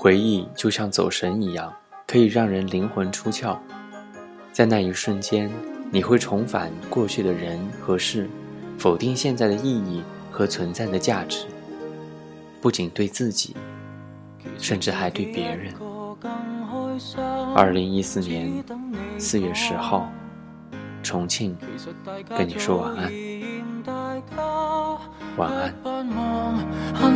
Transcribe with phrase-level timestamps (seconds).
[0.00, 1.70] 回忆就像走神一样，
[2.06, 3.54] 可以让人灵魂出窍，
[4.50, 5.50] 在那一瞬间，
[5.92, 8.26] 你会重返过去的人和事，
[8.78, 11.44] 否定现在的意义和存在的价值，
[12.62, 13.54] 不仅对自己，
[14.56, 15.70] 甚至还对别人。
[17.54, 18.50] 二零一四年
[19.18, 20.10] 四月十号，
[21.02, 21.54] 重庆，
[22.30, 22.96] 跟你说晚
[25.36, 25.52] 安，晚
[27.02, 27.10] 安。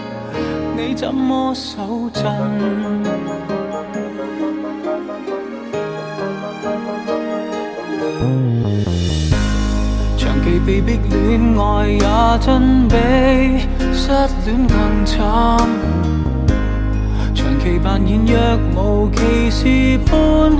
[0.87, 1.77] 你怎麼守
[2.11, 2.23] 陣？
[10.17, 12.95] 長期被逼戀愛也真比
[13.93, 14.09] 失
[14.43, 15.59] 戀更慘。
[17.35, 18.57] 長期扮演若
[19.05, 20.51] 無其事般，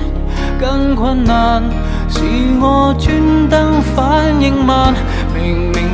[0.60, 1.64] 更困難
[2.08, 2.20] 是
[2.62, 4.94] 我專登反應慢。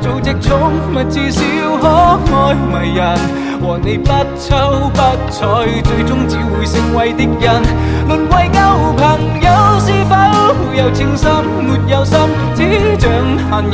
[0.00, 0.58] 做只宠
[0.92, 1.42] 物，至少
[1.80, 1.88] 可
[2.32, 3.18] 爱迷人。
[3.62, 4.08] 和你不
[4.40, 7.62] 瞅不睬，最终只会成为敌人。
[8.08, 8.58] 沦为旧
[8.96, 9.11] 朋。
[13.60, 13.70] 人